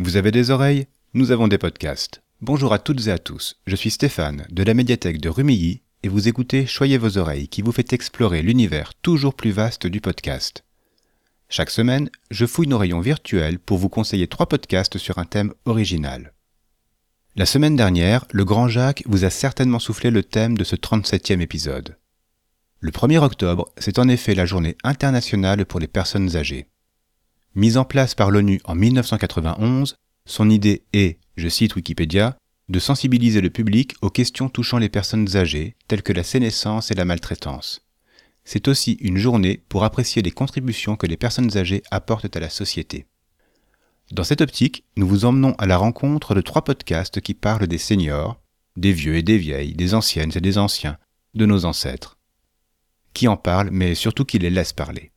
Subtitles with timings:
[0.00, 0.86] Vous avez des oreilles?
[1.12, 2.22] Nous avons des podcasts.
[2.40, 6.08] Bonjour à toutes et à tous, je suis Stéphane de la médiathèque de Rumilly et
[6.08, 10.62] vous écoutez Choyez vos oreilles qui vous fait explorer l'univers toujours plus vaste du podcast.
[11.48, 15.52] Chaque semaine, je fouille nos rayons virtuels pour vous conseiller trois podcasts sur un thème
[15.64, 16.32] original.
[17.34, 21.40] La semaine dernière, le grand Jacques vous a certainement soufflé le thème de ce 37e
[21.40, 21.96] épisode.
[22.78, 26.68] Le 1er octobre, c'est en effet la journée internationale pour les personnes âgées.
[27.58, 33.40] Mise en place par l'ONU en 1991, son idée est, je cite Wikipédia, de sensibiliser
[33.40, 37.84] le public aux questions touchant les personnes âgées, telles que la sénescence et la maltraitance.
[38.44, 42.48] C'est aussi une journée pour apprécier les contributions que les personnes âgées apportent à la
[42.48, 43.06] société.
[44.12, 47.78] Dans cette optique, nous vous emmenons à la rencontre de trois podcasts qui parlent des
[47.78, 48.40] seniors,
[48.76, 50.96] des vieux et des vieilles, des anciennes et des anciens,
[51.34, 52.18] de nos ancêtres.
[53.14, 55.10] Qui en parlent, mais surtout qui les laissent parler.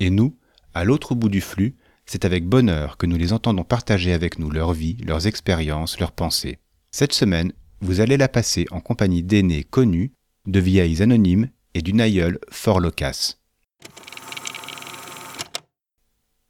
[0.00, 0.36] Et nous,
[0.78, 1.74] à l'autre bout du flux,
[2.06, 6.12] c'est avec bonheur que nous les entendons partager avec nous leur vie, leurs expériences, leurs
[6.12, 6.60] pensées.
[6.92, 10.12] Cette semaine, vous allez la passer en compagnie d'aînés connus,
[10.46, 13.40] de vieilles anonymes et d'une aïeule fort loquace.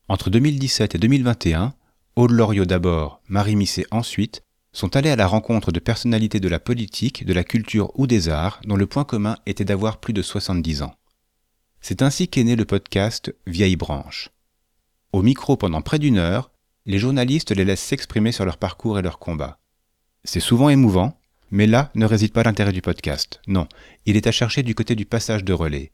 [0.09, 1.73] Entre 2017 et 2021,
[2.17, 4.43] Aude Loriot d'abord, Marie Misset ensuite,
[4.73, 8.29] sont allés à la rencontre de personnalités de la politique, de la culture ou des
[8.29, 10.95] arts dont le point commun était d'avoir plus de 70 ans.
[11.81, 14.31] C'est ainsi qu'est né le podcast Vieille Branche.
[15.13, 16.51] Au micro pendant près d'une heure,
[16.87, 19.59] les journalistes les laissent s'exprimer sur leur parcours et leur combat.
[20.25, 21.19] C'est souvent émouvant,
[21.51, 23.41] mais là ne réside pas l'intérêt du podcast.
[23.47, 23.69] Non,
[24.07, 25.93] il est à chercher du côté du passage de relais.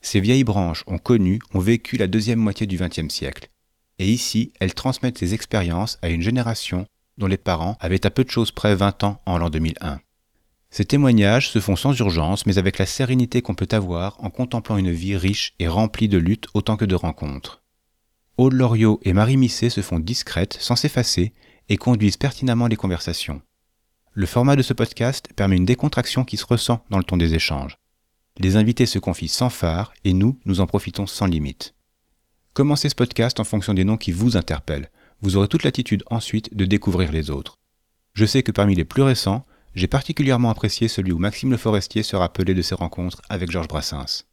[0.00, 3.48] Ces vieilles branches ont connu, ont vécu la deuxième moitié du XXe siècle.
[3.98, 6.86] Et ici, elles transmettent ces expériences à une génération
[7.18, 10.00] dont les parents avaient à peu de choses près 20 ans en l'an 2001.
[10.70, 14.76] Ces témoignages se font sans urgence, mais avec la sérénité qu'on peut avoir en contemplant
[14.76, 17.62] une vie riche et remplie de luttes autant que de rencontres.
[18.36, 21.32] Aude Loriot et Marie Misset se font discrètes, sans s'effacer,
[21.68, 23.40] et conduisent pertinemment les conversations.
[24.12, 27.34] Le format de ce podcast permet une décontraction qui se ressent dans le ton des
[27.34, 27.78] échanges.
[28.38, 31.74] Les invités se confient sans phare et nous, nous en profitons sans limite.
[32.52, 34.90] Commencez ce podcast en fonction des noms qui vous interpellent.
[35.22, 37.58] Vous aurez toute l'attitude ensuite de découvrir les autres.
[38.12, 39.46] Je sais que parmi les plus récents,
[39.76, 43.68] j'ai particulièrement apprécié celui où Maxime Le Forestier se rappelait de ses rencontres avec Georges
[43.68, 44.24] Brassens.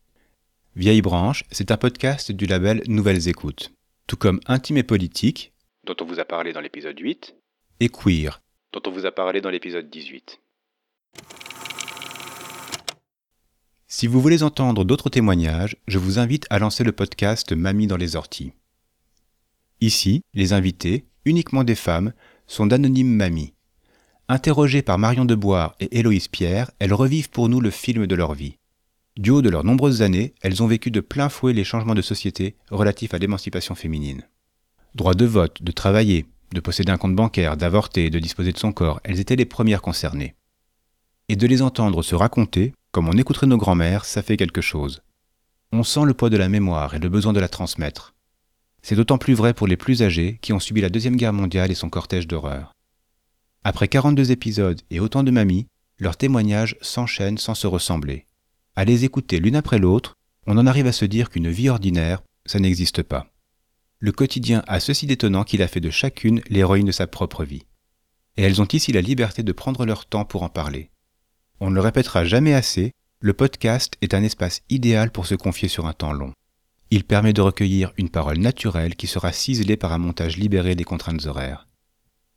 [0.77, 3.73] Vieille branche, c'est un podcast du label Nouvelles Écoutes,
[4.07, 5.51] tout comme Intime et politique,
[5.85, 7.35] dont on vous a parlé dans l'épisode 8,
[7.81, 10.39] et Queer, dont on vous a parlé dans l'épisode 18.
[13.87, 17.97] Si vous voulez entendre d'autres témoignages, je vous invite à lancer le podcast Mamie dans
[17.97, 18.53] les orties.
[19.81, 22.13] Ici, les invités, uniquement des femmes,
[22.47, 23.53] sont d'anonymes mamies.
[24.29, 28.33] Interrogées par Marion Deboire et Héloïse Pierre, elles revivent pour nous le film de leur
[28.33, 28.57] vie.
[29.17, 32.01] Du haut de leurs nombreuses années, elles ont vécu de plein fouet les changements de
[32.01, 34.23] société relatifs à l'émancipation féminine.
[34.95, 38.71] Droit de vote, de travailler, de posséder un compte bancaire, d'avorter, de disposer de son
[38.71, 40.35] corps, elles étaient les premières concernées.
[41.27, 45.01] Et de les entendre se raconter, comme on écouterait nos grands-mères, ça fait quelque chose.
[45.73, 48.13] On sent le poids de la mémoire et le besoin de la transmettre.
[48.81, 51.71] C'est d'autant plus vrai pour les plus âgés qui ont subi la Deuxième Guerre mondiale
[51.71, 52.72] et son cortège d'horreur.
[53.65, 58.27] Après 42 épisodes et autant de mamies, leurs témoignages s'enchaînent sans se ressembler.
[58.75, 62.23] À les écouter l'une après l'autre, on en arrive à se dire qu'une vie ordinaire,
[62.45, 63.27] ça n'existe pas.
[63.99, 67.63] Le quotidien a ceci d'étonnant qu'il a fait de chacune l'héroïne de sa propre vie.
[68.35, 70.89] Et elles ont ici la liberté de prendre leur temps pour en parler.
[71.61, 72.91] On ne le répétera jamais assez,
[73.21, 76.33] le podcast est un espace idéal pour se confier sur un temps long.
[76.91, 80.83] Il permet de recueillir une parole naturelle qui sera ciselée par un montage libéré des
[80.83, 81.69] contraintes horaires.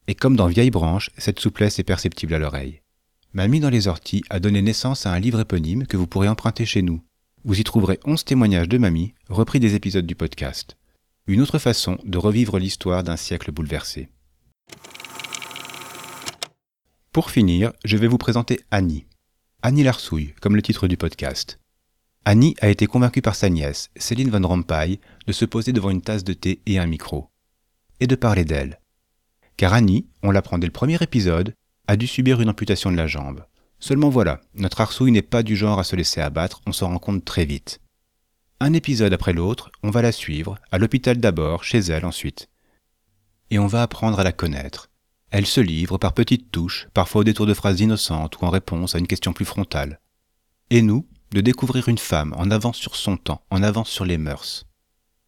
[0.08, 2.80] Et comme dans Vieille Branche, cette souplesse est perceptible à l'oreille.
[3.32, 6.64] Mamie dans les orties a donné naissance à un livre éponyme que vous pourrez emprunter
[6.64, 7.02] chez nous.
[7.44, 10.76] Vous y trouverez 11 témoignages de Mamie, repris des épisodes du podcast.
[11.26, 14.08] Une autre façon de revivre l'histoire d'un siècle bouleversé.
[17.12, 19.06] Pour finir, je vais vous présenter Annie.
[19.62, 21.58] Annie Larsouille, comme le titre du podcast.
[22.24, 26.02] Annie a été convaincue par sa nièce, Céline Van Rompuy, de se poser devant une
[26.02, 27.30] tasse de thé et un micro.
[27.98, 28.80] Et de parler d'elle.
[29.56, 31.54] Car Annie, on l'apprend dès le premier épisode,
[31.88, 33.44] a dû subir une amputation de la jambe.
[33.78, 36.98] Seulement voilà, notre Arsouille n'est pas du genre à se laisser abattre, on s'en rend
[36.98, 37.80] compte très vite.
[38.60, 42.48] Un épisode après l'autre, on va la suivre, à l'hôpital d'abord, chez elle ensuite.
[43.50, 44.88] Et on va apprendre à la connaître.
[45.30, 48.94] Elle se livre par petites touches, parfois au détour de phrases innocentes ou en réponse
[48.94, 50.00] à une question plus frontale.
[50.70, 54.18] Et nous, de découvrir une femme en avance sur son temps, en avance sur les
[54.18, 54.66] mœurs.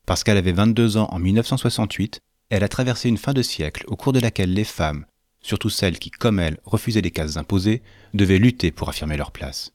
[0.07, 3.97] Parce qu'elle avait 22 ans en 1968, elle a traversé une fin de siècle au
[3.97, 5.05] cours de laquelle les femmes,
[5.41, 7.83] surtout celles qui, comme elle, refusaient les cases imposées,
[8.15, 9.73] devaient lutter pour affirmer leur place.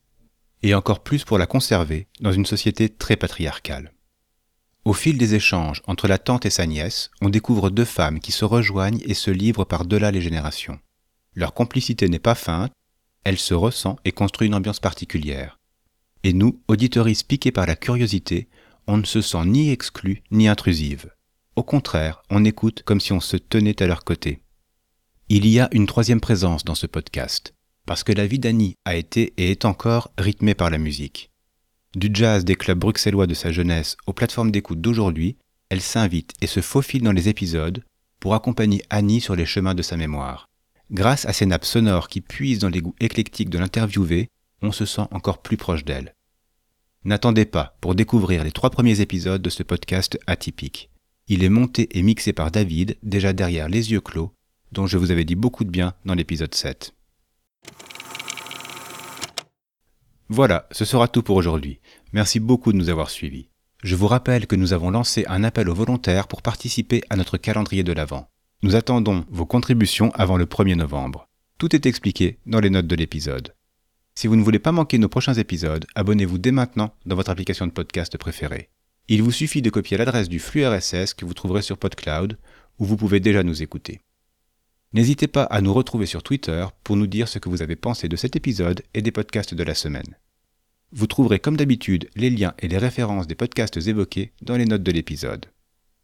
[0.63, 3.93] Et encore plus pour la conserver dans une société très patriarcale.
[4.85, 8.31] Au fil des échanges entre la tante et sa nièce, on découvre deux femmes qui
[8.31, 10.79] se rejoignent et se livrent par-delà les générations.
[11.35, 12.73] Leur complicité n'est pas feinte,
[13.23, 15.59] elle se ressent et construit une ambiance particulière.
[16.23, 18.49] Et nous, auditeuristes piqués par la curiosité,
[18.87, 21.12] on ne se sent ni exclu ni intrusive.
[21.55, 24.41] Au contraire, on écoute comme si on se tenait à leur côté.
[25.29, 27.53] Il y a une troisième présence dans ce podcast,
[27.85, 31.31] parce que la vie d'Annie a été et est encore rythmée par la musique.
[31.95, 35.37] Du jazz des clubs bruxellois de sa jeunesse aux plateformes d'écoute d'aujourd'hui,
[35.69, 37.83] elle s'invite et se faufile dans les épisodes
[38.19, 40.49] pour accompagner Annie sur les chemins de sa mémoire.
[40.89, 44.29] Grâce à ces nappes sonores qui puisent dans les goûts éclectiques de l'interviewée,
[44.63, 46.15] on se sent encore plus proche d'elle.
[47.03, 50.89] N'attendez pas pour découvrir les trois premiers épisodes de ce podcast atypique.
[51.27, 54.33] Il est monté et mixé par David, déjà derrière les yeux clos,
[54.73, 56.93] dont je vous avais dit beaucoup de bien dans l'épisode 7.
[60.27, 61.79] Voilà, ce sera tout pour aujourd'hui.
[62.11, 63.49] Merci beaucoup de nous avoir suivis.
[63.83, 67.37] Je vous rappelle que nous avons lancé un appel aux volontaires pour participer à notre
[67.37, 68.27] calendrier de l'Avent.
[68.61, 71.29] Nous attendons vos contributions avant le 1er novembre.
[71.57, 73.53] Tout est expliqué dans les notes de l'épisode.
[74.15, 77.65] Si vous ne voulez pas manquer nos prochains épisodes, abonnez-vous dès maintenant dans votre application
[77.65, 78.69] de podcast préférée.
[79.09, 82.37] Il vous suffit de copier l'adresse du flux RSS que vous trouverez sur PodCloud,
[82.79, 84.01] où vous pouvez déjà nous écouter.
[84.93, 88.07] N'hésitez pas à nous retrouver sur Twitter pour nous dire ce que vous avez pensé
[88.07, 90.17] de cet épisode et des podcasts de la semaine.
[90.91, 94.83] Vous trouverez comme d'habitude les liens et les références des podcasts évoqués dans les notes
[94.83, 95.47] de l'épisode.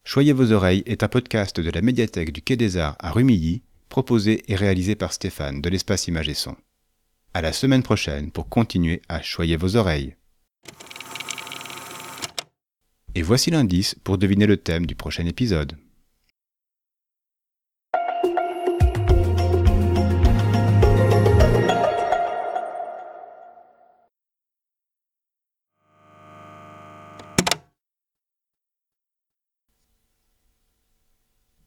[0.03, 3.61] Choyez vos oreilles est un podcast de la médiathèque du Quai des Arts à Rumilly,
[3.89, 6.55] proposé et réalisé par Stéphane de l'espace Image et Son.
[7.35, 10.15] À la semaine prochaine pour continuer à choyer vos oreilles.
[13.15, 15.75] Et voici l'indice pour deviner le thème du prochain épisode.